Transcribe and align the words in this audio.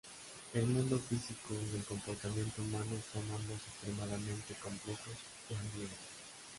El 0.55 0.65
mundo 0.65 0.97
físico 0.97 1.53
y 1.53 1.75
el 1.77 1.83
comportamiento 1.83 2.63
humano 2.63 2.95
son 3.13 3.21
ambos 3.39 3.59
extremadamente 3.67 4.55
complejos 4.55 5.13
y 5.47 5.53
ambiguos. 5.53 5.91